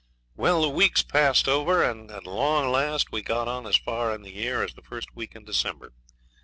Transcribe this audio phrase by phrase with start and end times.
[0.35, 4.23] Well, the weeks passed over, and at long last we got on as far in
[4.23, 5.93] the year as the first week in December.